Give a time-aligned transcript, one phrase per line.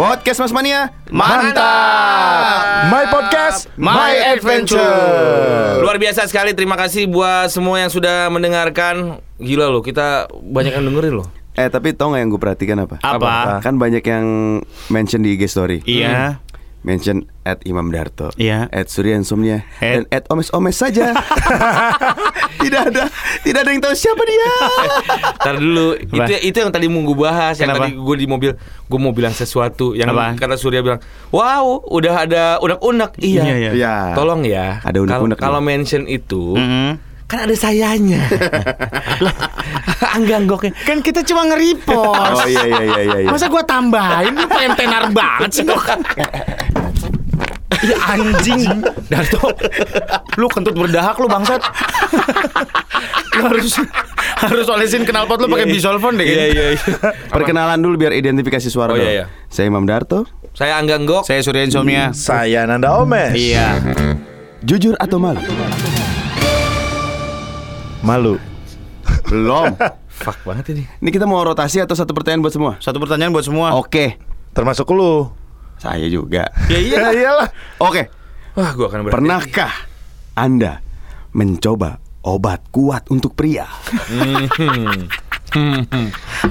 [0.00, 2.88] Podcast Mas Mania Mantap.
[2.88, 4.80] My podcast, My Adventure.
[5.76, 6.56] Luar biasa sekali.
[6.56, 9.20] Terima kasih buat semua yang sudah mendengarkan.
[9.36, 11.28] Gila loh, kita banyak yang dengerin loh.
[11.52, 12.96] Eh tapi tau gak yang gue perhatikan apa?
[13.04, 13.60] Apa?
[13.60, 14.24] Kan banyak yang
[14.88, 16.40] mention di IG story Iya.
[16.80, 18.72] Mention at Imam Darto Iya.
[18.72, 21.12] At Surya Insomnia At- Dan at Omes-Omes saja
[22.60, 23.04] Tidak ada
[23.40, 24.48] Tidak ada yang tahu siapa dia
[25.40, 26.26] Ntar dulu, Apa?
[26.28, 27.56] itu itu yang tadi mau gue bahas.
[27.56, 27.82] Yang Kenapa?
[27.82, 29.92] tadi gue di mobil, gue mau bilang sesuatu.
[29.92, 30.36] Yang Apa?
[30.36, 33.16] kata Surya bilang, wow, udah ada unek-unek.
[33.16, 33.42] Iya.
[33.42, 33.70] Iya, iya.
[33.72, 34.78] Ya Tolong ya.
[34.80, 37.00] Ada unek-unek Kalau- mention itu, Mm-mm.
[37.24, 38.20] kan ada sayanya.
[40.10, 40.72] Angganggoknya.
[40.82, 42.36] Kan kita cuma nge-repost.
[42.36, 43.30] Oh iya iya iya iya, iya.
[43.30, 45.78] Masa gua tambahin lu pengen tenar banget sih kok.
[47.80, 48.64] Ya anjing
[49.06, 49.40] Darto
[50.36, 51.64] Lu kentut berdahak lu bangsat
[53.32, 53.80] Lu harus
[54.36, 56.52] Harus olesin knalpot lu pakai bisolvon deh Iya, kayaknya.
[56.52, 56.84] iya, iya.
[57.28, 59.02] Perkenalan dulu biar identifikasi suara Oh, dulu.
[59.02, 59.26] iya, iya.
[59.46, 61.24] Saya Imam Darto Saya Angganggok.
[61.24, 63.32] Saya Surya Insomnia saya Nanda Omes.
[63.32, 63.80] Iya
[64.60, 65.40] Jujur atau malu?
[68.02, 68.36] Malu.
[69.26, 69.72] Belum
[70.20, 70.84] Fuck banget ini.
[71.00, 72.72] Ini kita mau rotasi atau satu pertanyaan buat semua?
[72.76, 74.20] Satu pertanyaan buat semua Oke
[74.52, 75.32] Termasuk lu.
[75.80, 76.98] Saya juga Ya iya.
[77.00, 77.48] Ya iyalah.
[77.80, 78.12] Oke
[78.58, 79.14] Wah, gua akan berhenti.
[79.16, 79.72] Pernahkah
[80.36, 80.84] Anda
[81.32, 83.64] mencoba obat kuat untuk pria?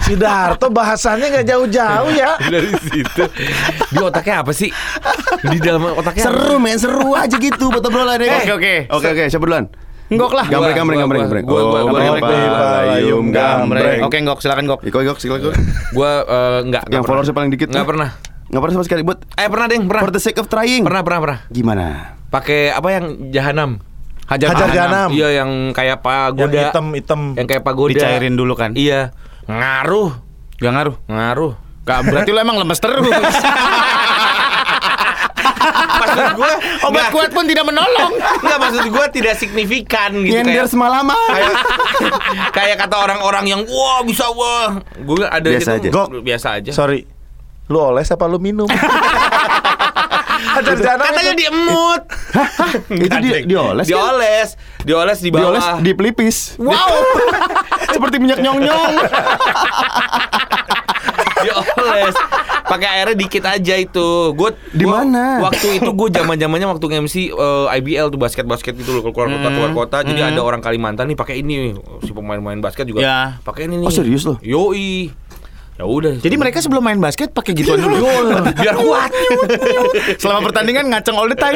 [0.04, 2.36] Si Darto bahasannya nggak jauh-jauh ya.
[2.52, 3.24] dari situ.
[3.96, 4.68] Di otaknya apa sih?
[5.40, 6.36] Di dalam otaknya apa?
[6.36, 8.44] Seru men, seru aja gitu buat obrolan ya.
[8.44, 8.74] Oke, oke.
[8.92, 9.72] Oke oke, siapa duluan?
[10.10, 11.46] Enggok lah Gambreng gambreng gambreng gua, gambreng.
[11.46, 14.00] gua, gua, gua, gambreng, gambreng.
[14.10, 15.54] Oke Enggok silakan Enggok Iko Iko silakan.
[15.94, 18.10] Gua eh, enggak Yang followersnya paling dikit Enggak pernah.
[18.50, 20.02] Enggak pernah sama sekali buat Eh pernah deh, pernah.
[20.02, 20.82] For the sake of trying.
[20.82, 21.40] Pernah, pernah, pernah.
[21.54, 21.86] Gimana?
[22.30, 23.78] Pakai apa yang jahanam?
[24.26, 25.10] Hajar, Hajar jahanam.
[25.10, 26.50] Iya, yang kayak pagoda.
[26.50, 27.22] Yang hitam-hitam.
[27.34, 27.94] Yang kayak pagoda.
[27.94, 29.14] Dicairin dulu kan Iya.
[29.46, 30.14] Ngaruh,
[30.60, 31.54] Gak ngaruh ngaruh.
[31.86, 33.02] Gak berarti lu emang lemes terus
[36.00, 36.52] Maksud gue
[36.86, 41.18] Obat kuat pun tidak menolong Enggak maksud gue tidak signifikan gitu Nyender kayak, semalaman.
[41.34, 41.54] kayak
[42.54, 44.78] kayak kata orang-orang yang wah bisa wah.
[45.02, 45.90] Gue ada Biasa gitu, aja.
[45.90, 46.08] Gok.
[46.22, 46.72] biasa aja.
[46.72, 47.19] Sorry.
[47.70, 48.66] Lu oles apa lu minum?
[50.60, 51.40] Jahanam Katanya itu.
[51.40, 52.04] diemut.
[52.90, 53.92] Itu di, dioles kan?
[53.92, 54.50] dioles,
[54.82, 55.44] dioles di bawah.
[55.46, 56.38] Dioles di pelipis.
[56.58, 56.74] Wow.
[57.94, 58.94] Seperti minyak nyong-nyong.
[61.40, 62.16] dioles.
[62.66, 64.10] Pakai airnya dikit aja itu.
[64.34, 65.42] Gue Di mana?
[65.42, 69.72] Waktu itu gue zaman-zamannya waktu MC eh, IBL tuh basket-basket gitu loh keluar kota keluar
[69.76, 69.98] kota.
[70.02, 73.20] Jadi ada orang Kalimantan nih pakai ini si pemain-pemain basket juga Ya.
[73.42, 73.88] pakai ini nih.
[73.88, 74.38] Oh, serius loh?
[74.42, 75.10] Yoi.
[75.80, 76.20] Ya udah.
[76.20, 78.04] Jadi mereka sebelum main basket pakai gituan dulu
[78.60, 79.16] biar kuat.
[80.20, 81.56] Selama pertandingan ngaceng all the time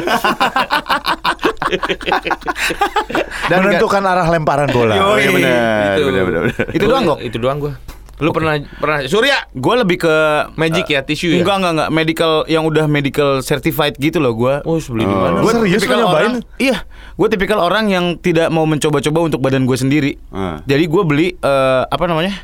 [3.52, 4.96] Dan menentukan arah lemparan bola.
[4.96, 6.00] Oh iya benar.
[6.00, 6.02] Gitu.
[6.08, 6.42] Benar benar.
[6.48, 6.66] benar.
[6.72, 7.20] Itu doang, Gok?
[7.20, 7.74] Itu doang gue.
[8.22, 10.16] Lu pernah pernah Surya Gue lebih ke
[10.54, 11.42] Magic ya, tisu ya?
[11.42, 15.42] Enggak, enggak, enggak Medical Yang udah medical certified gitu loh gue Oh, beli di mana?
[15.42, 16.06] Gua serius nyobain?
[16.06, 16.86] orang, Iya
[17.18, 20.62] Gue tipikal orang yang tidak mau mencoba-coba untuk badan gue sendiri Ah.
[20.62, 22.38] Jadi gue beli eh, Apa namanya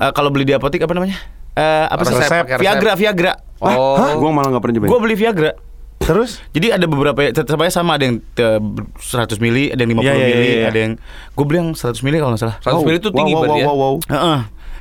[0.00, 1.20] Eh, Kalau beli di apotek apa namanya
[1.52, 2.16] Eh, Apa sih?
[2.16, 2.58] Resep, resep.
[2.58, 3.92] Viagra, Viagra Oh.
[4.00, 4.16] Hah?
[4.16, 4.88] Gua malah enggak pernah cobain.
[4.88, 5.52] Gue beli Viagra
[6.00, 6.40] Terus?
[6.50, 10.12] Jadi ada beberapa tetap aja sama ada yang eh, 100 mili, ada yang 50 Iya,
[10.16, 10.66] iya, mili, iya, iya.
[10.66, 10.92] ada yang
[11.30, 12.56] gue beli yang 100 mili kalau nggak salah.
[12.64, 13.66] 100 mili itu tinggi wow, wow, ya?
[13.68, 13.96] wow, wow, wow.
[14.08, 14.38] Heeh.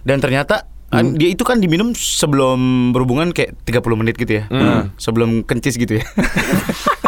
[0.08, 0.56] Dan ternyata
[0.90, 4.44] an- dia itu kan diminum sebelum berhubungan kayak 30 menit gitu ya.
[4.96, 6.06] Sebelum kencis gitu ya.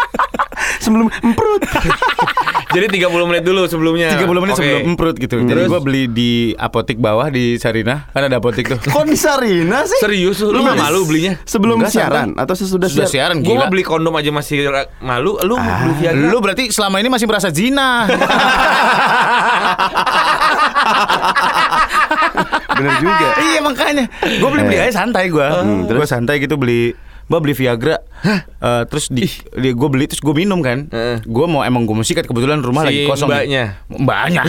[0.81, 1.62] Sebelum emprut.
[2.75, 4.16] Jadi 30 menit dulu sebelumnya.
[4.16, 4.64] 30 menit Oke.
[4.64, 5.36] sebelum emprut gitu.
[5.44, 5.69] Jadi Terus?
[5.69, 8.80] gue beli di apotik bawah di Sarina, kan ada apotik tuh.
[8.80, 10.00] Kok di Sarina sih?
[10.00, 11.36] Serius lu nggak malu belinya?
[11.44, 13.44] Sebelum Enggak, siaran atau sesudah Sudah siaran?
[13.44, 14.72] siaran mau beli kondom aja masih
[15.03, 15.36] malu.
[15.44, 16.28] Lu beli Viagra?
[16.31, 18.08] Lu berarti selama ini masih merasa zina.
[22.72, 23.28] Bener juga.
[23.44, 24.06] iya makanya.
[24.24, 25.44] Gue beli beli aja santai gue.
[25.44, 26.96] Hmm, gue santai gitu beli.
[27.31, 27.96] Gue beli Viagra.
[28.59, 29.24] Eh, terus di,
[29.56, 30.86] gue beli terus gue minum kan.
[30.86, 31.24] Heeh.
[31.24, 33.31] Gue mau emang gue mau sikat kebetulan rumah Si lagi kosong.
[33.31, 33.64] mbaknya?
[33.88, 34.44] Mbaknya.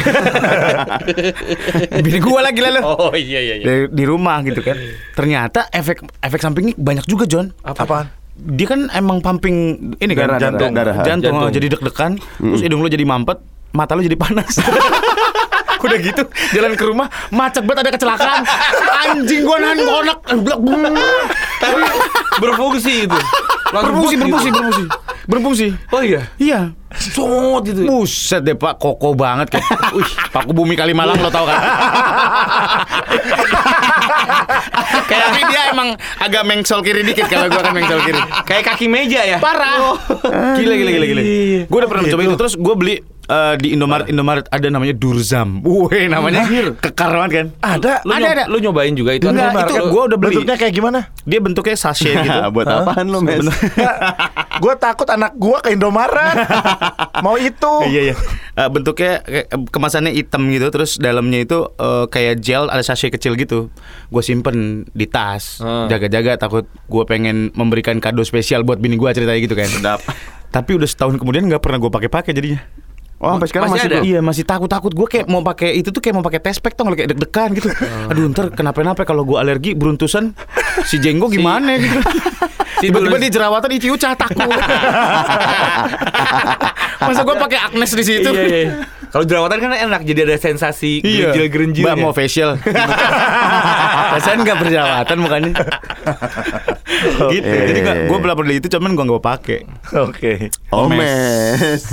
[2.02, 2.80] Bini gue lagi lalu.
[2.82, 3.64] Oh iya iya iya.
[3.64, 4.74] Di, di rumah gitu kan.
[5.14, 7.54] Ternyata efek efek sampingnya banyak juga John.
[7.62, 8.10] Apaan?
[8.34, 9.56] Dia kan emang pumping
[9.94, 10.70] ini kan Darah, jantung.
[10.72, 11.06] darah, darah.
[11.06, 11.46] jantung, Jantung.
[11.46, 13.38] oh, jadi deg-degan, terus hidung lu jadi mampet,
[13.70, 14.56] mata lu jadi panas.
[15.84, 16.22] Udah gitu
[16.54, 18.42] jalan ke rumah macet banget ada kecelakaan.
[19.04, 20.18] Anjing gua nahan konak.
[21.62, 21.80] Tapi
[22.38, 23.18] berfungsi itu.
[23.72, 24.24] Langsung Berfungsi, gitu.
[24.52, 24.84] berfungsi.
[25.22, 25.66] Berfungsi.
[25.88, 26.28] Oh iya.
[26.36, 26.60] Iya.
[26.92, 27.88] Sot gitu.
[27.88, 29.64] Buset deh Pak, koko banget kayak.
[29.96, 31.56] Wih, Paku Bumi Kalimalang lo tau kan?
[35.02, 35.88] Kayak tapi dia emang
[36.18, 38.20] agak mengsol kiri dikit kalau gua kan mengsol kiri.
[38.44, 39.38] Kayak kaki meja ya.
[39.38, 39.96] Parah.
[40.56, 41.22] Gila gila gila gila.
[41.66, 42.28] Gue udah pernah Oh, mencoba gitu.
[42.28, 42.96] itu terus gue beli
[43.32, 45.64] eh, di Indomaret Indomaret ada namanya Durzam.
[45.64, 46.44] Wih, namanya
[46.76, 47.46] kekar banget kan?
[47.58, 47.92] Ada.
[48.04, 48.44] Lu, Ada, ada.
[48.46, 50.36] lu nyobain juga itu Enggak, itu Lu- gua udah beli.
[50.36, 50.98] Bentuknya kayak gimana?
[51.22, 52.38] Dia bentuknya sachet gitu.
[52.50, 53.40] Buat apaan lo, Mes?
[54.54, 56.36] gue takut anak gue ke Indomaret.
[57.24, 57.72] Mau itu.
[57.84, 58.14] Iya iya.
[58.52, 63.32] Eh, bentuknya eh, kemasannya hitam gitu, terus dalamnya itu eh, kayak gel ada sachet kecil
[63.34, 63.72] gitu.
[64.08, 65.86] Gue simpen di tas, Hmm.
[65.86, 69.70] jaga-jaga takut gue pengen memberikan kado spesial buat bini gue ceritanya gitu kan.
[70.50, 72.60] Tapi udah setahun kemudian nggak pernah gue pakai-pakai jadinya.
[73.22, 74.02] Oh, sampai sekarang Masih masih, ada?
[74.02, 77.14] Iya masih takut-takut gue kayak mau pakai itu tuh kayak mau pakai tespek tuh kayak
[77.14, 77.70] deg-degan gitu.
[78.10, 80.34] Aduh ntar kenapa-napa kalau gue alergi beruntusan
[80.90, 82.02] si jenggo gimana gitu.
[82.82, 84.42] si Tiba-tiba di jerawatan itu ucah takut.
[87.06, 88.30] Masa gue pakai Agnes di situ?
[88.34, 88.70] Iya, iya.
[89.12, 91.84] Kalau jerawatan kan enak jadi ada sensasi gerenjil-gerenjil.
[91.84, 92.58] Mbak mau facial.
[94.18, 95.52] Rasanya nggak berjerawatan mukanya.
[97.30, 97.54] gitu.
[97.70, 99.58] Jadi gue belum beli itu cuman gue nggak pakai.
[99.94, 100.50] Oke.
[100.74, 101.86] Oh, Mes.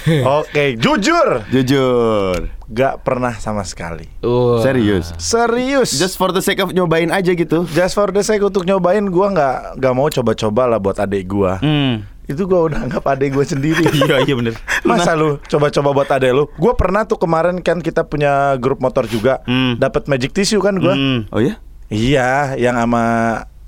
[0.40, 1.46] Oke, jujur.
[1.52, 2.48] Jujur.
[2.72, 4.08] Gak pernah sama sekali.
[4.24, 4.64] Wah.
[4.64, 5.12] Serius.
[5.20, 5.92] Serius.
[5.92, 7.68] Just for the sake of nyobain aja gitu.
[7.70, 11.60] Just for the sake untuk nyobain gua nggak nggak mau coba-coba lah buat adik gua.
[11.60, 12.08] Hmm.
[12.24, 13.84] Itu gua udah anggap adik gua sendiri.
[14.02, 14.54] Iya iya bener.
[14.88, 16.44] Masa lu coba-coba buat adek lu?
[16.56, 19.44] Gua pernah tuh kemarin kan kita punya grup motor juga.
[19.44, 19.76] Hmm.
[19.76, 20.96] Dapat magic tissue kan gua.
[20.96, 21.28] Hmm.
[21.28, 21.60] Oh ya?
[21.92, 23.04] Iya, yang sama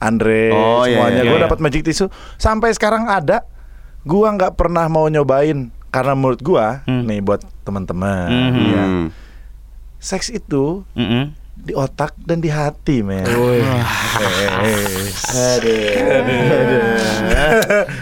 [0.01, 1.45] Andre Oh, iya, semuanya iya, gua iya.
[1.45, 2.09] dapat magic tissue.
[2.41, 3.45] Sampai sekarang ada.
[4.05, 7.07] Gua nggak pernah mau nyobain karena menurut gua Hmm.
[7.07, 8.27] nih buat teman-teman.
[8.27, 8.51] Hmm.
[8.59, 8.83] Iya.
[8.85, 9.07] Hmm.
[9.97, 11.31] Seks itu Mm-mm.
[11.57, 13.23] di otak dan di hati, men.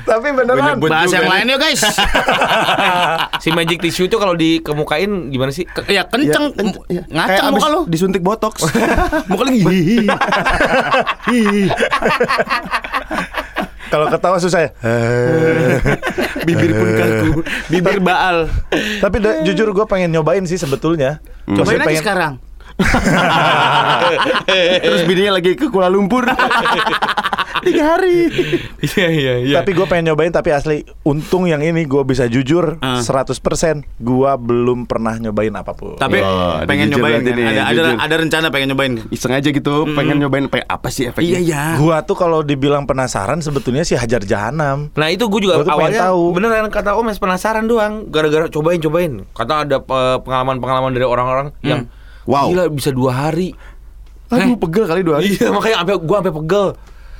[0.02, 0.80] Tapi beneran.
[0.80, 1.82] Bahas yang lain yuk guys.
[3.38, 5.62] Si magic tissue itu kalau dikemukain gimana sih?
[5.64, 7.02] Ke- ya kenceng, Ya, kenc- ya.
[7.02, 7.80] Kayak ngaceng abis muka lu.
[7.86, 8.54] Disuntik botox.
[9.30, 9.62] Muka lagi.
[13.92, 14.70] Kalau ketawa susah ya.
[16.48, 17.28] Bibir pun kaku.
[17.68, 18.48] Bibir baal.
[18.72, 21.20] Tapi da- jujur gue pengen nyobain sih sebetulnya.
[21.44, 22.32] Cobain Maksudnya aja pengen- sekarang.
[24.78, 26.24] Terus bininya lagi ke Kuala Lumpur.
[27.62, 28.26] Tiga hari.
[28.82, 29.54] Iya iya iya.
[29.56, 32.98] Tapi gue pengen nyobain tapi asli untung yang ini gue bisa jujur Ah.
[32.98, 33.38] 100%
[33.94, 35.94] gue belum pernah nyobain apa pun.
[35.94, 37.30] Tapi Oh, pengen nyobain kan?
[37.30, 38.98] ada, ada ada rencana pengen nyobain.
[39.08, 41.38] Iseng aja gitu, pengen nyobain pengen apa sih efeknya?
[41.38, 41.64] iya.
[41.76, 44.90] Gua tuh kalau dibilang penasaran sebetulnya sih hajar jahanam.
[44.92, 46.34] Nah itu gue juga Gua awalnya tahu.
[46.34, 51.86] beneran kata Omes penasaran doang gara-gara cobain cobain kata ada eh, pengalaman-pengalaman dari orang-orang yang
[52.22, 52.46] Wow.
[52.48, 53.50] gila bisa dua hari
[54.34, 55.32] Aduh, pegel kali dua hari.
[55.32, 56.66] iya makanya sampai gue sampai pegel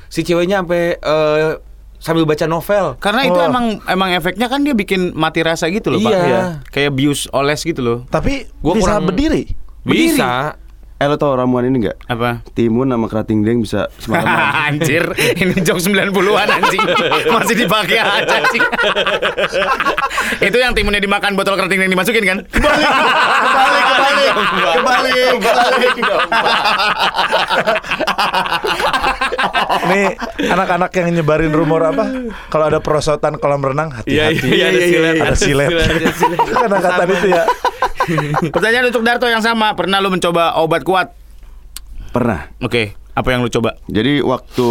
[0.07, 1.51] si ceweknya sampai eh,
[1.97, 3.47] sambil baca novel Karena itu Oh.
[3.47, 6.11] emang emang efeknya kan dia bikin mati rasa gitu loh, Pak.
[6.11, 6.41] Iya.
[6.67, 7.99] Kayak bius oles gitu loh.
[8.07, 9.43] Tapi Gua bisa kurang- berdiri.
[9.83, 10.59] bisa
[11.03, 11.99] Eh lo tau ramuan ini gak?
[12.07, 12.47] Apa?
[12.55, 14.71] Timun sama kerating deng bisa semalaman.
[14.71, 15.03] anjir,
[15.35, 16.15] ini jok 90-an
[16.53, 16.79] anjing.
[17.27, 18.63] Masih dipakai aja anjing.
[20.39, 22.39] itu yang timunnya dimakan botol kerating yang dimasukin kan?
[22.47, 23.83] kebalik,
[24.79, 26.31] kebalik, kebalik, kebalik.
[29.85, 30.05] Nih
[30.45, 32.05] anak-anak yang nyebarin rumor apa?
[32.47, 34.47] Kalau ada perosotan kolam renang hati-hati.
[34.49, 35.69] iya, ada silet Ada silet.
[35.69, 36.39] ada silet.
[36.47, 37.43] Kan angkatan itu ya.
[38.49, 41.15] Pertanyaan untuk Darto yang sama, pernah lu mencoba obat kuat?
[42.11, 42.53] Pernah.
[42.59, 43.79] Oke, apa yang lu coba?
[43.87, 44.69] Jadi waktu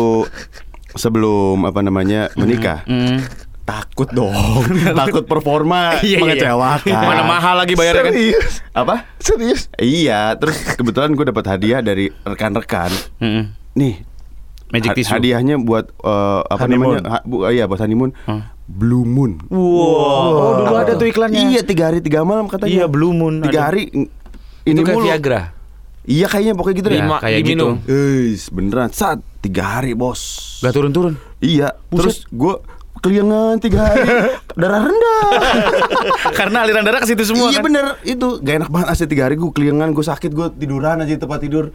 [0.91, 3.23] sebelum apa namanya menikah, Hmm.
[3.63, 4.35] takut dong,
[4.99, 6.19] takut performa Iya, iya, iya.
[6.19, 7.01] mengecewakan.
[7.01, 8.13] Mana mahal lagi bayarnya kan?
[8.13, 8.53] Serius.
[8.73, 8.95] Apa?
[9.17, 9.61] Serius.
[9.75, 12.91] Iya, terus kebetulan gue dapat hadiah dari rekan-rekan.
[13.17, 13.43] Mm-mm.
[13.73, 14.03] Nih,
[14.69, 15.13] Magic ha- tissue.
[15.13, 16.99] hadiahnya buat eh, apa Honeymoon.
[16.99, 17.09] namanya?
[17.09, 18.11] Ha- bu- iya, buat honeymoon.
[18.71, 19.43] Blue Moon.
[19.51, 19.59] Wow.
[19.59, 21.51] Oh, dulu ada tuh iklannya.
[21.51, 22.71] Iya, tiga hari tiga malam katanya.
[22.71, 23.75] Iya, Blue Moon Tiga ada.
[23.75, 24.07] hari itu
[24.63, 25.07] ini kayak mulu.
[25.09, 25.41] Viagra
[26.01, 26.97] Iya kayaknya pokoknya gitu deh.
[26.97, 30.57] Lima, kayak diminum Eis, beneran saat tiga hari bos.
[30.65, 31.13] Gak turun-turun.
[31.37, 32.57] Iya, terus gue
[33.05, 34.01] keliangan tiga hari,
[34.61, 35.21] darah rendah.
[36.41, 37.65] Karena aliran darah ke situ semua iya kan.
[37.69, 41.13] bener itu gak enak banget asli tiga hari gue keliangan gue sakit gue tiduran aja
[41.13, 41.69] di tempat tidur.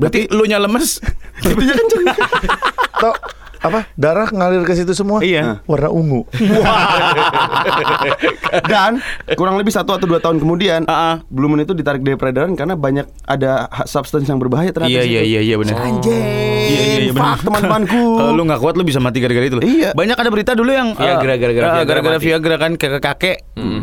[0.00, 1.04] Berarti lu nya lemes.
[1.44, 2.08] Kenceng.
[3.04, 3.16] Tok
[3.62, 3.86] apa?
[3.94, 5.22] Darah ngalir ke situ semua?
[5.22, 5.62] Iya.
[5.64, 6.26] Warna ungu.
[8.66, 8.98] Dan
[9.38, 10.84] kurang lebih satu atau dua tahun kemudian.
[11.30, 14.90] Blue Moon itu ditarik dari peredaran karena banyak ada substance yang berbahaya ternyata.
[14.90, 15.30] Iya iya situ.
[15.30, 15.76] iya iya benar.
[15.78, 16.24] Anjing.
[16.62, 17.38] Iya iya iya benar.
[17.38, 18.02] Teman-temanku.
[18.20, 19.58] Kalau lu nggak kuat lu bisa mati gara-gara itu.
[19.62, 19.90] Iya.
[19.94, 22.24] Banyak ada berita dulu yang Viagra, eh, gara-gara eh, Viagra gara-gara mati.
[22.26, 23.36] Viagra kan kakek-kakek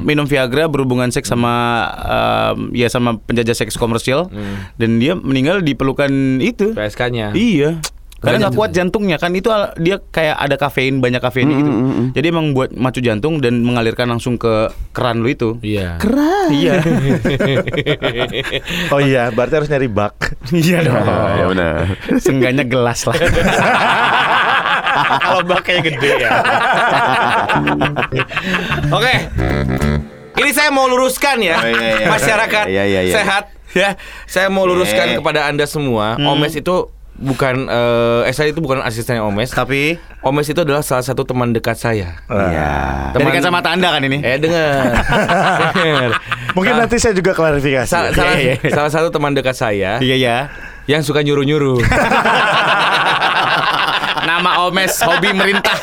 [0.04, 1.54] minum Viagra berhubungan seks sama
[2.00, 4.28] em, ya sama penjajah seks komersial
[4.76, 6.76] dan dia meninggal di pelukan itu.
[6.76, 7.80] PSK-nya Iya.
[8.20, 9.48] Karena nggak Banyak kuat jantungnya kan itu
[9.78, 11.72] dia kayak ada kafein banyak kafeinnya gitu.
[12.12, 15.56] Jadi emang buat macu jantung dan mengalirkan langsung ke keran lu itu.
[15.62, 16.48] iya Keras.
[16.52, 16.74] Iya.
[18.90, 20.14] Oh iya, berarti harus nyari bak.
[20.52, 21.04] Iya dong.
[21.32, 21.74] ya benar.
[22.18, 23.16] Seenggaknya gelas lah.
[25.20, 26.30] Kalau baknya gede ya.
[28.90, 29.14] oke
[30.36, 32.06] Ini saya mau luruskan ya Oh, iya, iya.
[32.08, 33.14] masyarakat Iya, iya, iya.
[33.14, 33.90] sehat ya.
[34.26, 35.16] Saya mau luruskan Iya.
[35.20, 36.16] kepada anda semua.
[36.16, 36.26] Hmm.
[36.30, 36.88] Omes itu
[37.22, 39.50] bukan eh, eh saya itu bukan asistennya Omes.
[39.50, 42.16] Tapi Omes itu adalah salah satu teman dekat saya.
[42.26, 42.72] Iya.
[43.12, 44.20] dari kacamata Anda kan ini?
[44.20, 44.96] Eh dengar.
[46.56, 47.86] Mungkin Sa- nanti saya juga klarifikasi.
[47.86, 48.70] sa- salah, Iya, iya.
[48.70, 50.38] salah satu teman dekat saya Iya ya.
[50.88, 51.84] yang suka nyuruh-nyuruh.
[54.20, 55.76] Nama Omes hobi merintah.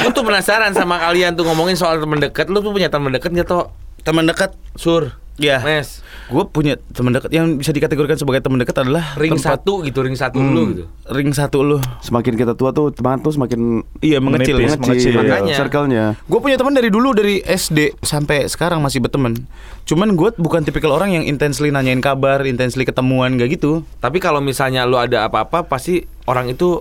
[0.00, 2.46] Gue tuh penasaran sama kalian tuh ngomongin soal teman dekat.
[2.46, 3.70] Lu tuh punya teman dekat nggak toh?
[4.04, 4.52] Teman dekat.
[4.76, 5.16] Sur.
[5.34, 5.58] Ya.
[5.66, 5.98] Mes.
[6.30, 9.98] Gue punya teman dekat yang bisa dikategorikan sebagai teman dekat adalah Ring tempat- satu gitu,
[10.06, 10.84] ring satu dulu gitu.
[11.10, 11.78] Ring satu lu.
[12.06, 14.62] Semakin kita tua tuh teman tuh semakin Iya mengecil.
[14.62, 15.18] Menipis, mengecil.
[15.18, 15.56] Makanya.
[15.58, 16.04] Circle-nya.
[16.30, 19.34] Gue punya teman dari dulu dari SD sampai sekarang masih berteman.
[19.82, 23.82] Cuman gue bukan tipikal orang yang intensely nanyain kabar, intensely ketemuan gak gitu.
[23.98, 26.78] Tapi kalau misalnya lu ada apa-apa pasti orang itu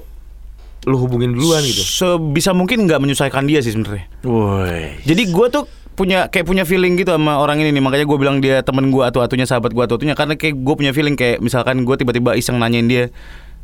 [0.86, 1.82] lu hubungin duluan gitu.
[1.82, 4.06] Sebisa mungkin nggak menyusahkan dia sih sebenarnya.
[4.27, 5.00] Woi.
[5.08, 5.63] Jadi gue tuh
[5.94, 9.02] punya kayak punya feeling gitu sama orang ini nih makanya gue bilang dia temen gue
[9.02, 12.34] atau atunya sahabat gue atau atunya karena kayak gue punya feeling kayak misalkan gue tiba-tiba
[12.34, 13.14] iseng nanyain dia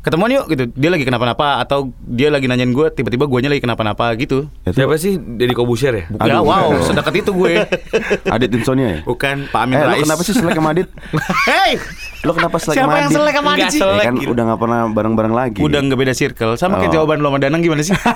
[0.00, 4.16] ketemuan yuk gitu dia lagi kenapa-napa atau dia lagi nanyain gue tiba-tiba guanya lagi kenapa-napa
[4.16, 6.04] gitu Itu Siapa sih Deddy Kobusier ya?
[6.08, 6.40] ya Aduh.
[6.42, 7.68] wow sedekat itu gue
[8.34, 8.98] Adit Insonia ya?
[9.02, 10.88] bukan Pak Amin Eh, Rais kenapa sih selek sama Adit?
[11.50, 11.76] Hey
[12.20, 13.16] Lu kenapa selek Siapa sama yang Adit?
[13.18, 13.80] selek sama Adit Nggak sih?
[13.82, 13.98] selek.
[13.98, 14.30] Ya kan gitu.
[14.30, 15.60] udah gak pernah bareng-bareng lagi.
[15.60, 16.94] udah nggak beda circle sama kayak Oh.
[16.96, 17.92] jawaban lo sama Danang gimana sih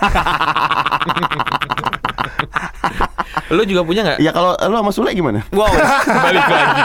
[3.51, 4.19] Lu juga punya nggak?
[4.19, 5.43] Ya kalau lu sama Sule gimana?
[5.51, 5.69] Wow,
[6.25, 6.83] balik lagi.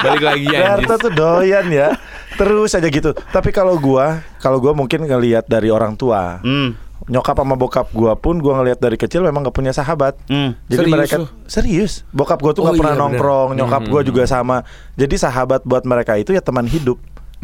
[0.00, 0.60] Balik lagi ya.
[0.76, 1.88] Darto tuh doyan ya.
[2.34, 3.14] Terus aja gitu.
[3.14, 6.42] Tapi kalau gua, kalau gua mungkin ngelihat dari orang tua.
[6.42, 6.82] hmm.
[7.04, 10.16] Nyokap sama bokap gua pun gua ngelihat dari kecil memang gak punya sahabat.
[10.24, 10.56] Hmm.
[10.66, 11.26] Jadi Serius mereka lu?
[11.44, 11.92] serius.
[12.10, 13.12] Bokap gua tuh Oh pernah iya, bener.
[13.12, 14.64] nongkrong, nyokap Hmm, gua juga sama.
[14.96, 16.96] Jadi sahabat buat mereka itu ya teman hidup.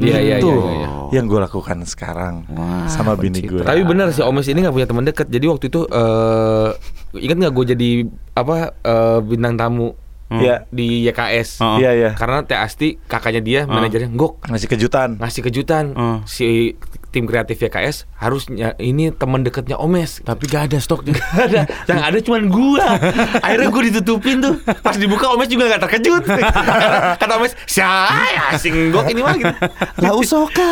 [0.03, 2.49] Iya, iya, Itu iya, iya, yang gue lakukan sekarang
[2.87, 3.61] sama bini gue.
[3.61, 5.27] Tapi benar sih Omes ini nggak punya teman dekat.
[5.27, 6.69] Jadi waktu itu eh
[7.17, 7.91] ingat nggak gue jadi
[8.33, 9.89] apa eh, bintang tamu
[10.31, 10.63] Iya.
[10.69, 11.59] di YKS.
[11.59, 11.75] Oh.
[11.77, 12.11] Iya iya.
[12.15, 15.19] Karena Teh Asti kakaknya dia manajernya Gok Ngasih kejutan.
[15.19, 16.19] ngasih kejutan Hmm.
[16.23, 16.79] si
[17.11, 20.23] tim kreatif YKS harusnya ini teman dekatnya Omes.
[20.23, 22.87] tapi gak ada stoknya Gak ada, yang ada cuman gua.
[23.45, 24.55] Akhirnya gua ditutupin tuh.
[24.81, 26.23] Pas dibuka Omes juga gak terkejut.
[27.23, 29.55] Kata Omes, "Saya asing gok ini mah gitu."
[30.01, 30.71] Lah usoka.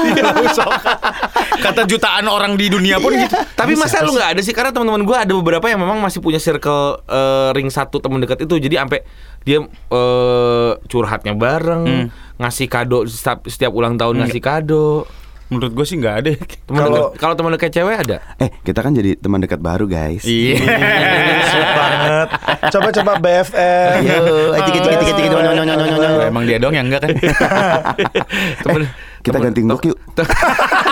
[1.58, 5.02] kata jutaan orang di dunia pun gitu Tapi masa lu nggak ada sih karena teman-teman
[5.02, 8.62] gua ada beberapa yang memang masih punya circle eh, ring satu teman dekat itu.
[8.62, 9.00] Jadi sampai
[9.42, 15.08] dia eh, curhatnya bareng, ngasih kado setiap, setiap ulang tahun ngasih kado.
[15.48, 16.30] Menurut gue sih nggak ada
[16.68, 18.16] Teman Kalau- kalau teman dekat cewek ada?
[18.36, 20.20] Eh, kita kan jadi teman dekat baru, guys.
[20.22, 20.60] iya
[21.78, 22.28] banget.
[23.18, 24.00] BFF.
[24.04, 26.20] Yo, atik atik atik atik no, no, no, no, no, no.
[26.22, 27.10] emang dia dong yang enggak kan
[28.64, 28.82] Temen,
[29.24, 29.98] Kita ganti ngok yuk.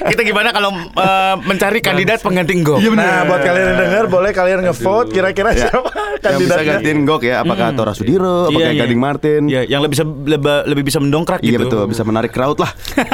[0.00, 2.80] Kita gimana kalau eh, mencari kandidat pengganti Go?
[2.90, 5.66] Nah, buat kalian yang denger boleh kalian ngevote kira-kira Ya.
[5.66, 5.90] siapa
[6.20, 8.80] Yang bisa gantiin ngok ya, apakah Tora Sudiro, Iya, apakah iya.
[8.80, 9.40] Gading Martin?
[9.46, 11.62] Iya, yang lebih bisa lebih, lebih bisa mendongkrak Iya gitu.
[11.64, 12.72] betul, bisa menarik crowd lah.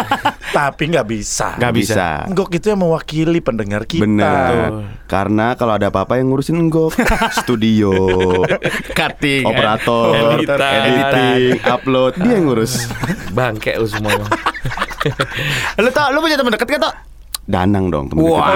[0.56, 1.54] Tapi nggak bisa.
[1.54, 2.06] Nggak bisa.
[2.26, 4.02] Ngok itu yang mewakili pendengar kita.
[4.02, 4.90] Benar.
[5.06, 6.98] Karena kalau ada apa-apa yang ngurusin ngok,
[7.40, 7.94] studio,
[8.90, 9.44] Cutting.
[9.44, 10.58] operator, Editan.
[10.82, 12.90] editing, upload, dia yang ngurus.
[13.30, 14.26] bangke lu semua.
[15.82, 16.94] Lu tau, lu punya teman dekat kan, Tok?
[17.46, 18.26] Danang dong dekat.
[18.26, 18.50] Wah.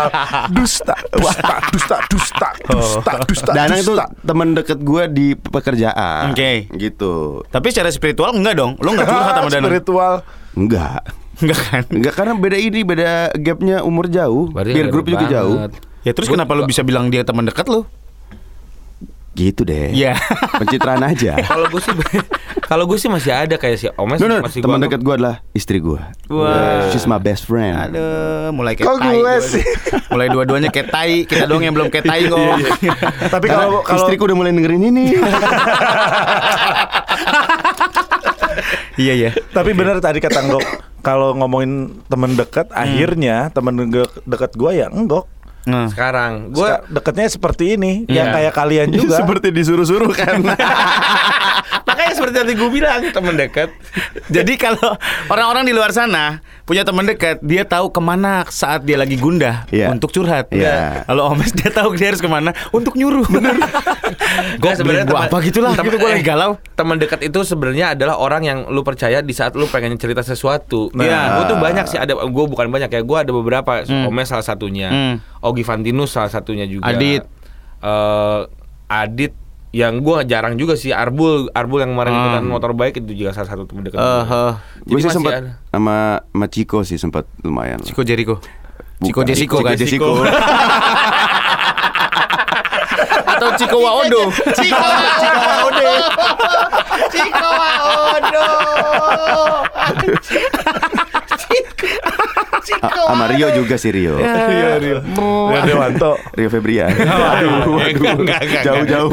[0.50, 3.50] dusta, dusta, dusta, dusta, dusta, dusta.
[3.52, 4.08] Danang itu dusta.
[4.22, 6.32] teman deket gue di pekerjaan.
[6.32, 6.66] Oke.
[6.72, 7.44] Gitu.
[7.46, 8.80] Tapi secara spiritual enggak dong.
[8.80, 9.68] Lu enggak curhat sama Danang.
[9.68, 10.12] Spiritual.
[10.56, 11.02] Enggak.
[11.36, 11.82] Enggak kan?
[11.90, 14.48] Enggak karena beda ini, beda gapnya umur jauh.
[14.48, 15.36] Berarti group ada juga banget.
[15.36, 15.56] jauh.
[16.00, 17.84] Ya terus Gua- kenapa lu bisa bilang dia teman dekat lu?
[19.30, 19.90] Gitu deh.
[19.90, 20.18] Iya.
[20.60, 21.38] Pencitraan aja.
[21.50, 21.94] Kalau gue sih
[22.60, 25.10] kalau gue sih masih ada kayak si Omes No, no, masih teman gua dekat gue
[25.12, 25.98] adalah istri gue.
[26.28, 26.86] Wah.
[26.90, 27.74] She's my best friend.
[27.74, 29.06] Aduh, mulai kayak Kok tai.
[29.08, 29.64] gue dua- sih?
[30.10, 31.14] Mulai dua-duanya kayak tai.
[31.22, 32.38] Kita doang yang belum kayak tai kok.
[33.26, 35.04] Tapi Karena kalau kalau istriku udah mulai dengerin ini.
[38.96, 39.30] iya, iya.
[39.50, 40.64] tapi benar tadi kata Ngok
[41.00, 45.26] kalau ngomongin temen dekat akhirnya temen de- dekat gua ya Enggok.
[45.60, 45.92] Nah.
[45.92, 48.16] sekarang gue deketnya seperti ini Iya.
[48.16, 49.20] yang kayak kalian juga.
[49.20, 50.40] Seperti disuruh-suruh kan.
[52.20, 53.72] seperti tadi gue bilang teman dekat
[54.36, 54.94] Jadi kalau
[55.26, 59.66] orang-orang di luar sana punya teman dekat, dia tahu ke mana saat dia lagi gundah
[59.66, 59.90] Iya.
[59.90, 60.46] untuk curhat.
[60.54, 61.02] Iya.
[61.02, 63.26] Kalau Omes dia tahu dia harus ke mana untuk nyuruh.
[63.26, 63.58] Bener.
[64.62, 66.54] Gue sebenarnya gua apa gitulah, gitu gua lagi galau.
[66.76, 70.94] Teman dekat itu sebenarnya adalah orang yang lu percaya di saat lu pengen cerita sesuatu.
[70.94, 71.02] Nah.
[71.02, 73.82] Iya, gue tuh banyak sih ada gue bukan banyak ya, gue ada beberapa.
[73.82, 75.14] Omes salah satunya, Hmm.
[75.42, 76.86] Ogi Fantinus salah satunya juga.
[76.86, 77.26] Adit.
[77.80, 78.40] Eh,
[78.86, 79.32] Adit
[79.70, 82.22] yang gue jarang juga sih Arbul Arbul yang kemarin Hmm.
[82.24, 83.96] ikutan motor bike itu juga salah satu teman dekat.
[83.96, 84.10] Gua.
[84.20, 84.52] eh.
[84.80, 85.50] Jadi gue sih sempat ada.
[85.68, 87.78] sama sama Ciko sih sempat lumayan.
[87.80, 88.42] Ciko Jericho.
[88.98, 89.22] Ciko.
[89.22, 89.78] Jessico Ciko kan?
[89.80, 90.10] Jessico.
[93.26, 94.22] Atau Ciko Waodo.
[94.52, 95.90] Ciko Waodo.
[97.08, 98.46] Ciko Waodo.
[101.40, 102.19] Ciko
[102.62, 104.16] Sama Rio juga sih Rio.
[104.20, 104.98] Iya Rio.
[105.02, 106.16] Rio Dewanto.
[106.32, 106.92] Rio Febrian.
[106.94, 108.16] Waduh, waduh.
[108.62, 109.10] Jauh-jauh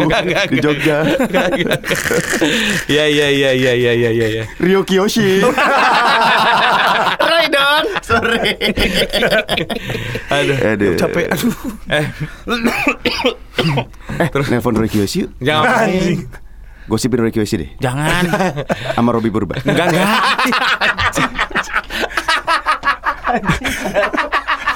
[0.48, 1.04] di Jogja.
[2.88, 4.28] Iya iya iya iya iya iya iya.
[4.28, 4.44] Ya.
[4.60, 5.42] Rio Kiyoshi.
[7.18, 7.84] Roy dong.
[8.04, 8.50] Sorry.
[10.30, 10.58] Aduh.
[10.76, 10.94] Aduh.
[10.96, 11.26] Capek.
[11.32, 11.54] Aduh.
[11.90, 12.06] Eh,
[14.18, 15.30] Eh, nelpon Rio Kiyoshi yuk.
[15.42, 15.90] jangan.
[16.88, 17.70] Gosipin Rio Kiyoshi deh.
[17.84, 18.24] Jangan.
[18.96, 19.60] Sama Robby Purba.
[19.66, 20.08] Enggak, enggak.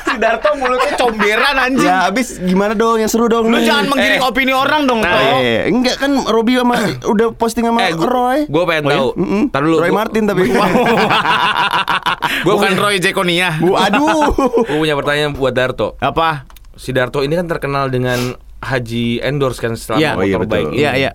[0.04, 1.84] si Darto mulutnya comberan anjing.
[1.84, 3.66] Ya abis gimana dong yang seru dong Lu nih.
[3.66, 4.28] jangan menggiring Eh.
[4.28, 5.10] opini orang dong, Toh.
[5.36, 6.74] Eh, enggak kan Robby sama
[7.04, 8.38] udah posting sama Eh, gua, Roy.
[8.46, 8.96] Gue pengen Oh, iya?
[8.96, 9.08] tahu.
[9.50, 9.75] Tar dulu.
[9.78, 10.40] Roy gua- Martin tapi.
[10.46, 13.58] Gue bukan Roy Jekonia.
[13.58, 14.30] Bu, aduh.
[14.62, 15.96] Gue punya pertanyaan buat Darto.
[15.98, 16.46] Apa?
[16.74, 20.10] Si Darto ini kan terkenal dengan haji endorse kan selama Iya.
[20.12, 20.78] motor Oh, iya, baik betul.
[20.78, 21.12] Iya, iya.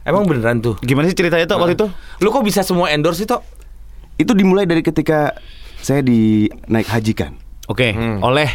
[0.00, 0.74] Emang beneran tuh?
[0.80, 1.86] Gimana sih ceritanya tuh waktu itu?
[2.18, 3.36] Lu kok bisa semua endorse itu?
[4.16, 5.36] Itu dimulai dari ketika
[5.78, 7.36] saya di naik hajikan
[7.70, 8.18] Oke, Hmm.
[8.20, 8.50] oleh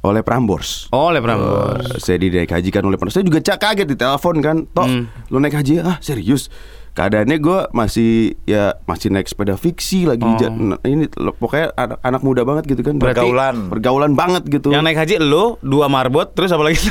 [0.00, 0.90] oleh Prambors.
[0.90, 1.86] Oh, oleh Prambors.
[1.88, 3.14] Eh, saya di naik hajikan oleh Prambors.
[3.14, 4.66] Saya juga cak kaget di telepon kan.
[4.68, 5.04] Tok, Hmm.
[5.26, 6.50] lu naik haji ah serius?
[6.90, 8.10] Keadaannya gue masih
[8.42, 10.34] ya masih naik sepeda fiksi lagi Oh.
[10.36, 13.56] ja- nah, ini lo- pokoknya anak, anak muda banget gitu kan Berarti- Pergaulan.
[13.68, 16.82] pergaulan banget gitu Yang naik haji lu, dua marbot, terus apa lagi?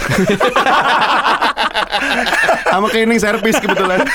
[2.68, 4.00] sama cleaning service kebetulan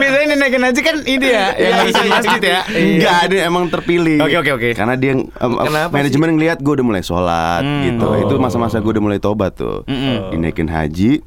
[0.00, 2.60] Biasanya ini naikin haji kan ini ya, yang ngurusin masjid ya.
[2.66, 4.16] Enggak ada emang terpilih.
[4.18, 4.68] Oke, oke, oke.
[4.72, 7.82] Karena dia Kenapa manajemen ngelihat gue udah mulai sholat Hmm.
[7.84, 8.08] gitu.
[8.18, 9.84] Itu masa-masa gue udah mulai tobat tuh.
[9.84, 10.32] Mm-mm.
[10.32, 11.20] Dinaikin haji.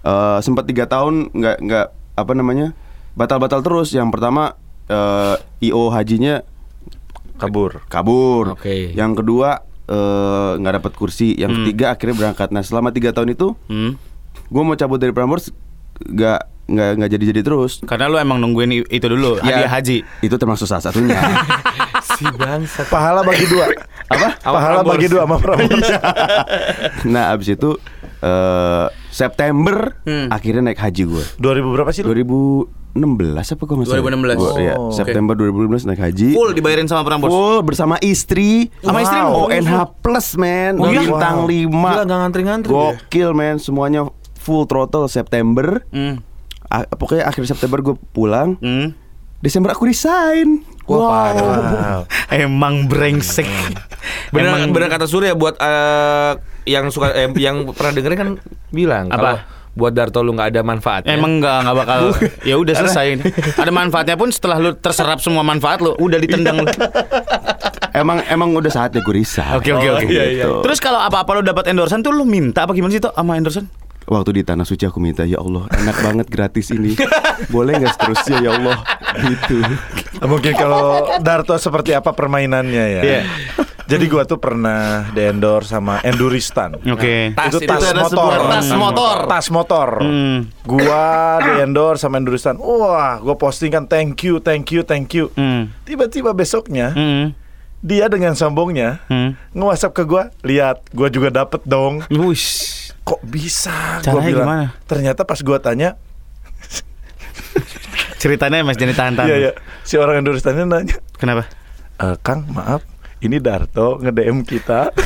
[0.00, 2.74] Eh sempat tiga tahun nggak nggak apa namanya
[3.14, 3.90] batal-batal terus.
[3.90, 6.42] Yang pertama eh, io hajinya
[7.36, 7.86] Kabur.
[7.86, 8.58] kabur.
[8.58, 8.90] Oke.
[8.92, 11.32] Yang kedua eh, nggak dapat kursi.
[11.32, 12.50] Yang ketiga akhirnya berangkat.
[12.50, 13.94] Nah selama tiga tahun itu Hmm.
[14.44, 15.54] gue mau cabut dari Prambors
[16.68, 17.80] nggak nggak nggak jadi-jadi terus.
[17.82, 19.96] Karena lu emang nungguin itu dulu, Ya, hadiah haji.
[20.20, 21.16] Itu termasuk salah satunya.
[22.08, 22.88] Si bangsat.
[22.88, 23.68] Pahala bagi dua.
[24.08, 24.40] Apa?
[24.40, 24.90] Pahala Prambors.
[24.90, 25.86] bagi dua sama Prambors.
[27.06, 27.76] nah abis itu
[28.18, 30.26] eh September Hmm.
[30.28, 32.10] akhirnya naik haji gue 2000 berapa sih lu?
[32.10, 32.64] 2016
[33.46, 33.98] apa kok nggak salah?
[34.00, 34.34] 2016.
[34.34, 34.96] Gua- iya, Oh, oke.
[34.96, 37.30] September 2016 naik haji Full dibayarin sama Prambors.
[37.30, 39.46] Full bersama istri Sama istri Wow.
[39.46, 41.04] ONH plus men Oh, iya?
[41.04, 41.50] Bintang Wow.
[41.50, 42.70] 5 Gila nggak ngantri-ngantri.
[42.70, 46.24] Gokil men Semuanya full throttle September Hmm.
[46.68, 48.92] A- Pokoknya akhir September gue pulang Hmm.
[49.38, 51.44] Desember aku resign Wah, parah.
[51.44, 52.00] Wow.
[52.28, 53.44] Emang brengsek.
[54.30, 56.32] Bener, Emang- bener kata Surya buat eh,
[56.66, 58.28] yang suka eh, yang pernah dengerin kan
[58.68, 59.14] bilang Apa?
[59.14, 59.36] kalau
[59.74, 61.12] buat Darto lu nggak ada manfaatnya.
[61.12, 62.00] Emang nggak nggak bakal
[62.50, 63.20] ya udah selesai.
[63.54, 66.68] Ada manfaatnya pun setelah lu terserap semua manfaat lu udah ditendang lu.
[67.90, 70.06] Emang emang udah saatnya gue resign Oke oke oke.
[70.08, 70.44] iya, iya.
[70.62, 73.70] Terus kalau apa-apa lu dapat endorsan tuh lu minta apa gimana sih tuh sama endorsan?
[74.08, 76.96] Waktu di Tanah Suci aku minta Ya Allah enak banget gratis ini
[77.52, 78.78] Boleh nggak seterusnya ya Allah
[79.20, 79.60] Gitu
[80.24, 83.02] Mungkin kalau Darto seperti apa permainannya ya.
[83.04, 83.20] Iya.
[83.88, 86.76] Jadi gua tuh pernah di-endorse sama Enduristan.
[86.76, 87.32] Oke.
[87.32, 88.12] Tas itu itu tas ada motor.
[88.12, 89.16] sebuah tas motor.
[89.24, 89.88] Tas motor.
[90.04, 90.38] Hmm.
[90.68, 91.04] Gua
[91.40, 92.60] di-endorse sama Enduristan.
[92.60, 95.32] Wah, gua posting kan thank you, thank you, thank you.
[95.32, 95.72] Hmm.
[95.88, 97.32] Tiba-tiba besoknya Hmm.
[97.80, 99.40] dia dengan sombongnya Hmm.
[99.56, 102.77] nge-WhatsApp ke gua, "Lihat, gua juga dapet dong." Wush.
[103.08, 104.04] Kok bisa?
[104.04, 104.44] Gua bilang.
[104.44, 104.64] gimana?
[104.84, 105.96] Ternyata pas gua tanya,
[108.18, 109.24] Ceritanya Mas jadi tahan-tahan.
[109.26, 111.46] iya ya, si orang Enduristannya nanya, Kenapa?
[111.96, 112.82] "Eh, Kang, maaf,
[113.20, 114.90] ini Darto nge-DM kita."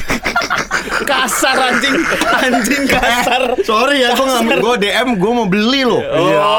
[1.03, 1.95] Kasar anjing,
[2.37, 3.55] anjing kasar.
[3.63, 6.43] Sorry ya gue nggak Gue DM gue mau beli loh Iya.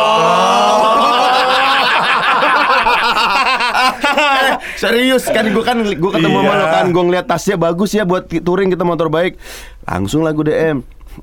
[4.13, 6.57] Eh, Serius kan gue kan gue ketemu sama Iya.
[6.57, 9.35] lo kan gue ngeliat tasnya bagus ya buat touring kita motor baik
[9.83, 10.77] langsung lah gue DM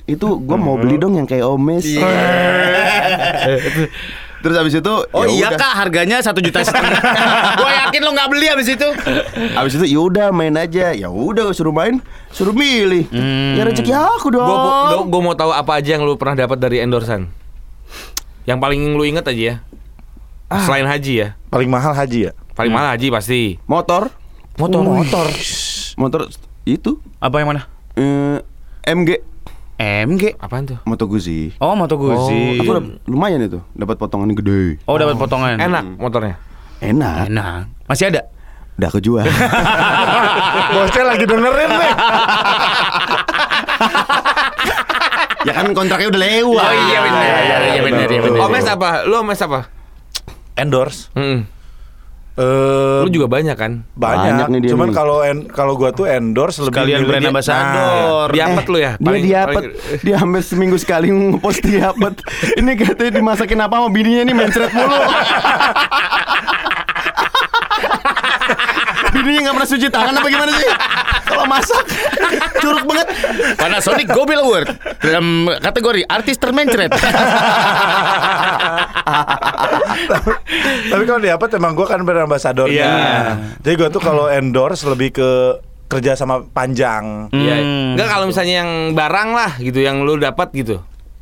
[0.05, 1.83] itu gue mau beli dong yang kayak Omes
[4.40, 5.59] terus habis itu Oh ya iya udah.
[5.59, 6.96] kak harganya satu juta setengah.
[7.61, 8.88] Gua yakin lo nggak beli abis itu.
[9.53, 12.00] habis itu ya udah main aja ya udah suruh main
[12.31, 13.05] suruh milih
[13.53, 14.48] ya rezeki aku dong
[14.88, 17.29] Gue gue mau tahu apa aja yang lu pernah dapat dari endorsan.
[18.42, 19.57] Yang paling lu inget aja ya.
[20.59, 21.29] Selain haji ya.
[21.46, 22.33] Paling mahal haji ya?
[22.57, 23.40] Paling mahal haji pasti.
[23.66, 24.09] motor
[24.57, 24.83] Motor.
[24.83, 25.26] Motor.
[25.96, 26.20] motor
[26.64, 27.68] itu Apa yang mana?
[27.92, 28.40] eh,
[28.87, 29.20] MG
[29.80, 30.36] MG.
[30.36, 30.76] Apaan tuh?
[30.84, 32.60] Moto Guzzi Oh Moto Guzzi.
[32.60, 35.56] aku dap- lumayan itu dapat potongan gede Oh dapat potongan.
[35.56, 36.36] Enak motornya.
[36.78, 37.64] enak Enak.
[37.86, 38.28] Masih ada?
[38.76, 39.28] udah kejual
[40.72, 41.92] Bosnya lagi dengerin nih.
[45.42, 47.20] ya kan kontraknya udah lewat Oh iya benar.
[47.20, 48.40] iya, Iya benar iya benar.
[48.42, 48.88] Omes apa?
[49.04, 49.68] Lu omes apa?
[50.54, 51.08] Endorse.
[51.12, 51.44] Mm.
[52.32, 53.82] Eh, Lu juga banyak kan?
[53.90, 54.30] banyak.
[54.32, 55.18] Banyak nih dia Cuman kalau
[55.50, 58.26] kalau gua tuh endorse lebih Sekalian brand dia- ambassador.
[58.26, 58.92] Nah, Diapet lu ya?
[58.94, 62.14] Dia Paling- diapet, paling- dia hampir seminggu sekali ngepost diapet.
[62.60, 64.98] Ini katanya dimasakin apa sama bininya ini mencret mulu.
[69.11, 70.70] bininya nggak pernah cuci tangan apa gimana sih?
[71.31, 71.85] Kalau masak
[72.59, 73.09] curug banget.
[73.59, 74.66] Panasonic Gobel Award
[75.03, 76.90] dalam kategori artis termencret.
[80.90, 82.75] Tapi kalau diapet emang gua kan brand ambassadornya.
[82.75, 83.38] Iya.
[83.62, 85.31] Jadi gua tuh kalau endorse lebih ke
[85.90, 87.31] kerja sama panjang.
[87.35, 87.57] Iya.
[87.59, 87.94] Hmm.
[87.99, 90.79] Enggak kalau misalnya yang barang lah gitu yang lu dapat gitu.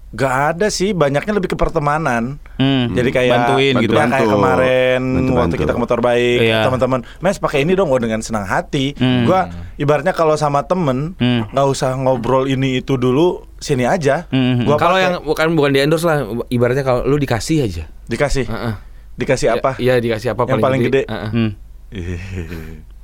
[0.09, 2.41] Gak ada sih, banyaknya lebih ke pertemanan.
[2.57, 2.89] Hmm.
[2.91, 3.93] Jadi kayak Bantuin gitu.
[3.93, 4.35] Ya, kayak Bantu.
[4.35, 5.37] kemarin Bantu-bantu.
[5.37, 6.65] waktu kita ke motor baik, Iya.
[6.65, 8.97] teman-teman, "Mes pakai ini dong." Gua dengan senang hati.
[8.97, 9.29] Hmm.
[9.29, 11.45] Gua ibaratnya kalau sama temen Hmm.
[11.47, 14.25] nggak usah ngobrol ini itu dulu, sini aja.
[14.29, 14.65] Hmm.
[14.65, 17.85] Gua Kalau yang bukan bukan di endorse lah, ibaratnya kalau lu dikasih aja.
[18.05, 18.75] dikasih, Heeh.
[19.15, 19.77] dikasih apa?
[19.77, 21.03] Iya, dikasih apa Yang paling gede.
[21.05, 21.31] Heeh.
[21.31, 21.51] Hmm.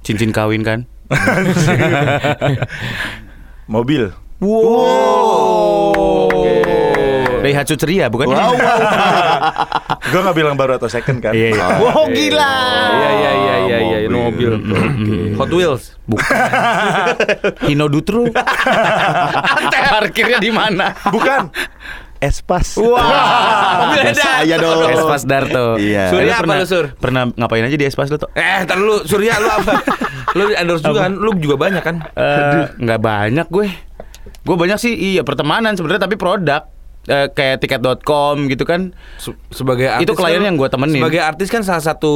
[0.01, 0.89] Cincin kawin kan?
[3.67, 4.09] Mobil.
[7.45, 8.33] Daihatsu Ceria bukan?
[8.33, 8.57] Wow, wow.
[10.13, 11.37] Gua nggak bilang baru atau second kan?
[11.37, 11.65] Iya, iya.
[11.77, 12.57] Wow, gila.
[12.89, 14.57] Iya iya iya iya iya Mobil.
[14.65, 15.37] mobil.
[15.37, 16.01] Hot Wheels.
[16.09, 16.25] Bukan.
[17.69, 18.25] Hino Dutro.
[19.93, 20.97] Parkirnya di mana?
[21.13, 21.53] Bukan.
[22.25, 22.81] Espas.
[22.81, 23.93] Wah.
[23.93, 24.89] Ada saya dong.
[24.89, 25.77] Espas Darto.
[25.77, 26.09] Iya.
[26.09, 26.87] Surya Lu apa pernah, lu, Sur?
[26.97, 28.33] Pernah ngapain aja di Espas lu tuh?
[28.33, 29.85] Eh, ntar lu Surya lu apa?
[30.41, 31.13] lu di endorse juga kan?
[31.13, 32.01] Lu juga banyak kan?
[32.17, 33.69] Eh, nggak banyak gue.
[34.45, 36.74] Gue banyak sih iya pertemanan sebenarnya tapi produk
[37.05, 38.97] Eh, kayak tiket.com gitu kan.
[39.17, 40.99] Se- sebagai artis Itu klien kan- yang gua temenin.
[40.99, 42.13] Sebagai artis kan salah satu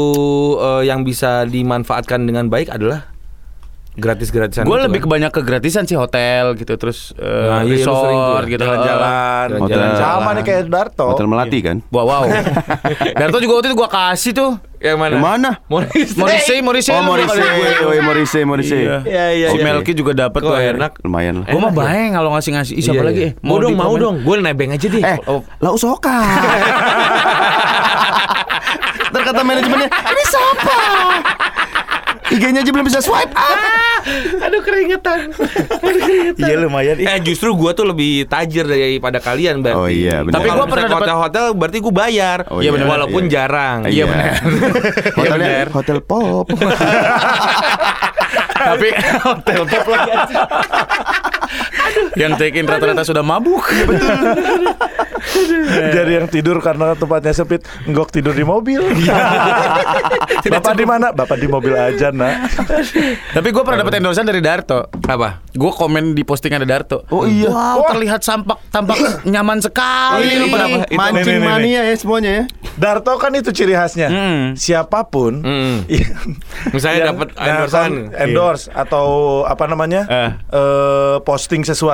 [0.58, 3.04] eh, yang bisa dimanfaatkan dengan baik adalah
[3.94, 4.62] gratis-gratisan.
[4.62, 5.06] Gue itu lebih kan.
[5.10, 8.06] kebanyak ke gratisan sih hotel gitu terus eh, Nah, iya, resort
[8.40, 8.48] ya.
[8.48, 9.48] gitu Jalan-jalan.
[9.58, 9.80] Hotel.
[9.92, 11.06] Sama nih kayak Darto.
[11.10, 11.76] Hotel Melati kan?
[11.90, 12.22] Wow, wow.
[13.20, 14.52] Darto juga waktu itu gue kasih tuh.
[14.78, 15.12] Yang mana?
[15.12, 15.50] Yang mana?
[15.66, 16.10] Morris.
[16.14, 16.92] Morrissey, Morrissey.
[16.94, 17.42] Oh, lu Morrissey.
[17.82, 18.80] Oh, iya, Morrissey, Morrissey.
[18.86, 18.96] Iya.
[19.02, 19.64] Iya, iya, Si iya.
[19.66, 20.92] Melki juga dapat Kok enak?
[21.02, 21.46] Lumayan lah.
[21.50, 22.74] Gue mah bayang kalau ngasih-ngasih.
[22.78, 23.20] Ih, siapa Iya, lagi?
[23.20, 23.30] iya.
[23.34, 23.42] eh?
[23.42, 24.22] Mau dong, mau dong.
[24.22, 25.02] Gue nebeng aja deh.
[25.02, 25.42] Eh, Oh.
[25.58, 26.14] lau soka.
[29.08, 30.76] Ntar kata manajemennya, ini siapa?
[32.28, 33.58] IG-nya aja belum bisa swipe up.
[34.40, 35.32] Aduh keringetan.
[36.36, 36.96] Iya lumayan.
[36.96, 39.78] Eh justru gua tuh lebih tajir daripada kalian berarti.
[39.78, 40.34] Oh, iya, benar.
[40.36, 42.38] Tapi gua pernah dapat hotel berarti gua bayar.
[42.48, 42.86] Oh, iya, benar.
[42.88, 43.30] walaupun Iya.
[43.30, 43.78] jarang.
[43.88, 44.32] Iya, benar.
[45.18, 45.66] Hotelnya benar.
[45.72, 46.46] hotel pop.
[48.68, 48.88] Tapi
[49.24, 50.12] hotel top lagi.
[52.14, 53.64] Yang check in rata-rata sudah mabuk.
[55.68, 58.80] Jadi yang tidur karena tempatnya sempit, nggok tidur di mobil.
[60.38, 61.10] Tidak Bapak di mana?
[61.10, 62.34] Bapak di mobil aja, Nak.
[63.32, 64.88] Tapi gue pernah dapat endorsean dari Darto.
[65.00, 65.42] Apa?
[65.50, 67.04] Gue komen di postingan ada Darto.
[67.08, 67.50] Oh, iya.
[67.50, 70.48] Wow, terlihat sampak tampak nyaman sekali.
[70.48, 70.48] Itu-
[70.90, 71.48] mancing nih, nih, nih.
[71.48, 72.44] mania ya semuanya ya.
[72.76, 74.08] Darto kan itu ciri khasnya.
[74.08, 74.42] Hmm.
[74.54, 75.82] Siapa pun Hmm.
[75.90, 76.38] yang-
[76.70, 77.90] Misalnya dapat endorsean.
[78.14, 79.06] endorse atau
[79.44, 80.30] apa namanya Eh.
[80.48, 81.87] eh, posting sesuatu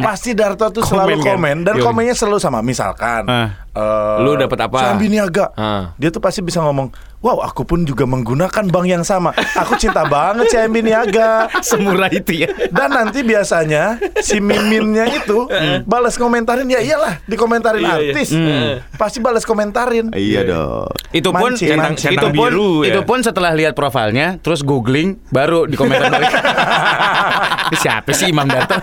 [0.00, 1.34] pasti Darto tuh selalu Komen, kan?
[1.36, 3.48] komen dan komennya selalu sama misalkan Eh.
[3.76, 4.78] Eh, Lu dapat apa?
[4.82, 5.92] Sambi Niaga Ah.
[5.94, 10.04] dia tuh pasti bisa ngomong wow aku pun juga menggunakan bank yang sama aku cinta
[10.04, 12.48] banget si Sambi Niaga Semurah itu ya.
[12.68, 15.48] dan nanti biasanya si miminnya itu
[15.90, 18.12] balas komentarin ya iyalah dikomentarin Iya, iya.
[18.12, 18.72] artis Hmm.
[18.94, 20.88] pasti balas komentarin Iya dong.
[21.10, 22.12] Itu pun Mancing, centang, mancing.
[22.12, 22.88] itu pun biru ya.
[22.88, 26.38] itu pun setelah lihat profilnya terus googling baru di komentar mereka.
[27.66, 28.78] Ini Siapa sih Imam Darto?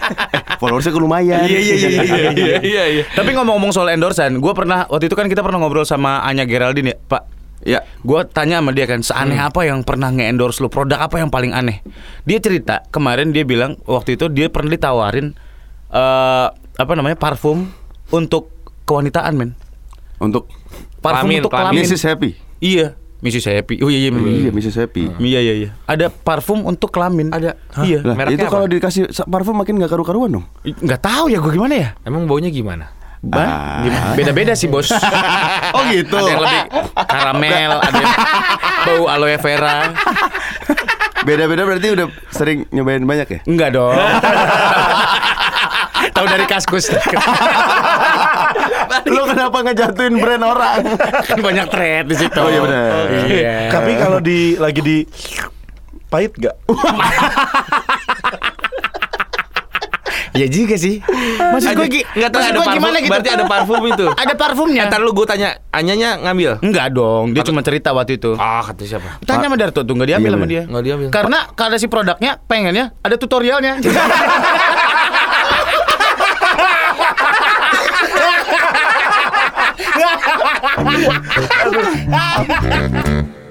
[0.58, 1.44] Followersnya lumayan.
[1.44, 3.04] Iya, iya, iya, iya, Iya iya iya.
[3.10, 6.94] Tapi ngomong-ngomong soal endorsean, gue pernah waktu itu kan kita pernah ngobrol sama Anya Geraldine
[6.94, 7.24] ya, Pak.
[7.64, 7.80] Ya.
[8.04, 10.68] Gue tanya sama dia kan, seaneh apa yang pernah nge-endorse lu?
[10.68, 11.80] Produk apa yang paling aneh?
[12.28, 15.32] Dia cerita, kemarin dia bilang waktu itu dia pernah ditawarin
[15.94, 17.70] eh apa namanya parfum
[18.12, 18.52] untuk
[18.84, 19.52] kewanitaan men.
[20.20, 20.50] Untuk
[21.04, 21.72] Parfum Kelamin, untuk kelamin.
[21.76, 21.92] kelamin.
[21.92, 22.04] Mrs.
[22.08, 22.30] Happy.
[22.64, 22.88] Iya,
[23.20, 23.46] Mrs.
[23.52, 23.76] Happy.
[23.84, 24.10] Oh iya iya.
[24.16, 24.76] Iya, Mrs.
[24.80, 25.12] Happy.
[25.20, 25.70] Iya iya iya.
[25.84, 27.28] Ada parfum untuk kelamin.
[27.36, 27.60] Ada.
[27.84, 28.08] Iya.
[28.08, 30.46] Lah, itu kalau dikasih parfum makin gak karu-karuan dong.
[30.64, 31.90] Nggak tahu ya gue gimana ya.
[32.08, 32.88] Emang baunya gimana?
[33.24, 33.80] Ba- Ah.
[33.82, 34.14] gimana?
[34.14, 34.92] Beda-beda sih bos.
[35.76, 36.12] Oh gitu.
[36.14, 36.62] Ada yang lebih
[37.02, 38.14] karamel, ada yang
[38.84, 39.90] bau aloe vera.
[41.24, 43.40] Beda-beda berarti udah sering nyobain banyak ya?
[43.46, 43.96] Enggak dong.
[46.14, 46.92] Tahu dari kaskus.
[49.08, 50.84] Lo kenapa ngejatuhin brand orang?
[51.24, 52.38] kan banyak thread di situ.
[52.38, 52.92] Oh, iya benar.
[53.24, 53.58] Iya.
[53.72, 54.98] tapi kalau di lagi di
[56.06, 56.54] pahit gak?
[60.34, 61.00] Ya juga sih.
[61.40, 62.78] Maksud gue Enggak tahu ada parfum.
[62.78, 63.12] gimana gitu?
[63.14, 64.06] Berarti ada parfum itu.
[64.24, 64.84] Ada parfumnya.
[64.90, 66.52] Ntar lu gue tanya, Anyanya ngambil.
[66.62, 68.34] Enggak dong, dia cuma cerita waktu itu.
[68.38, 69.22] Ah, kata siapa?
[69.24, 70.64] Tanya sama Darto tuh nggak diambil Iya, sama dia.
[70.66, 71.08] Nggak diambil.
[71.14, 73.74] Karena karena si produknya pengennya ada tutorialnya.